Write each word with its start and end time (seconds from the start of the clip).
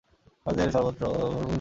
ইতোমধ্যে 0.03 0.65
ভারতের 0.65 0.69
সর্বত্র 0.75 1.01
পরিভ্রমণ 1.01 1.31
করিলাম। 1.31 1.49